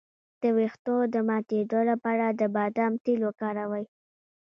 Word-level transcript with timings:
د 0.41 0.43
ویښتو 0.57 0.95
د 1.13 1.15
ماتیدو 1.29 1.79
لپاره 1.91 2.25
د 2.29 2.41
بادام 2.55 2.93
تېل 3.03 3.19
وکاروئ 3.25 3.85